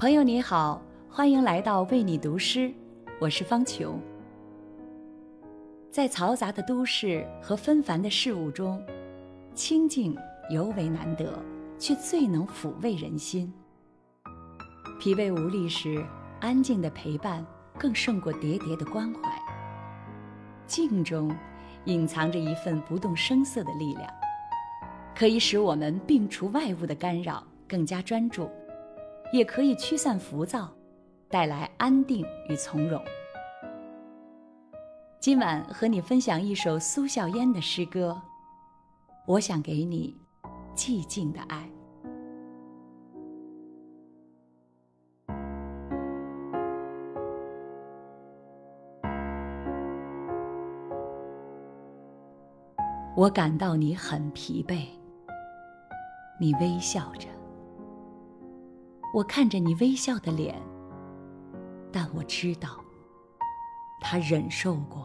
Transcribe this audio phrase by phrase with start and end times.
[0.00, 2.72] 朋友你好，欢迎来到为你读诗，
[3.20, 4.00] 我是方琼。
[5.90, 8.82] 在嘈杂的都市和纷繁的事物中，
[9.54, 10.16] 清静
[10.48, 11.38] 尤为难得，
[11.78, 13.52] 却最能抚慰人心。
[14.98, 16.02] 疲惫无力时，
[16.40, 17.44] 安静的陪伴
[17.78, 19.20] 更胜过喋喋的关怀。
[20.66, 21.30] 静中
[21.84, 24.10] 隐藏着一份不动声色的力量，
[25.14, 28.50] 可以使我们摒除外物的干扰，更加专注。
[29.32, 30.68] 也可以驱散浮躁，
[31.28, 33.00] 带来安定与从容。
[35.20, 38.20] 今晚和你分享一首苏笑嫣的诗歌，
[39.26, 40.16] 我想给你
[40.74, 41.70] 寂静的爱。
[53.16, 54.86] 我感到你很疲惫，
[56.40, 57.28] 你微笑着。
[59.12, 60.54] 我看着你微笑的脸，
[61.90, 62.68] 但我知道，
[64.00, 65.04] 他忍受过，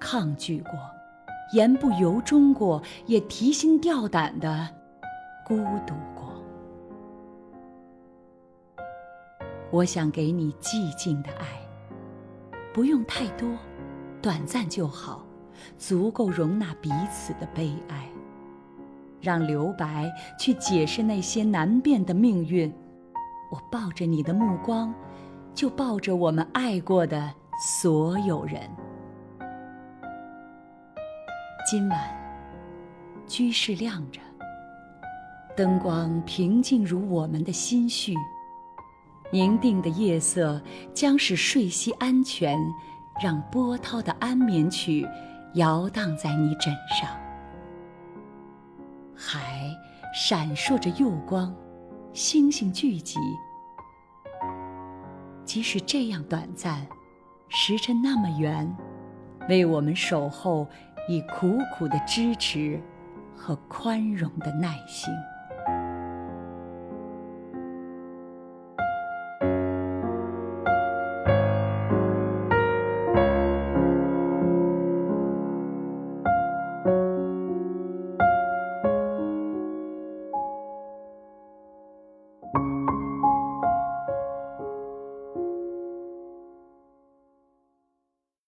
[0.00, 0.72] 抗拒过，
[1.52, 4.68] 言不由衷过，也提心吊胆的
[5.46, 5.56] 孤
[5.86, 6.32] 独过。
[9.70, 11.46] 我想给你寂静的爱，
[12.74, 13.48] 不用太多，
[14.20, 15.24] 短暂就好，
[15.78, 18.08] 足够容纳彼此的悲哀，
[19.20, 22.74] 让留白去解释那些难辨的命运。
[23.52, 24.94] 我抱着你的目光，
[25.54, 27.30] 就抱着我们爱过的
[27.78, 28.62] 所有人。
[31.70, 32.00] 今晚，
[33.26, 34.22] 居室亮着，
[35.54, 38.14] 灯光平静如我们的心绪。
[39.30, 40.58] 宁定的夜色
[40.94, 42.58] 将使睡息安全，
[43.22, 45.06] 让波涛的安眠曲
[45.56, 47.06] 摇荡在你枕上。
[49.14, 49.70] 海
[50.14, 51.54] 闪烁着幽光。
[52.14, 53.18] 星星聚集，
[55.46, 56.86] 即使这样短暂，
[57.48, 58.70] 时辰那么远，
[59.48, 60.68] 为我们守候，
[61.08, 62.78] 以苦苦的支持
[63.34, 65.10] 和宽容的耐心。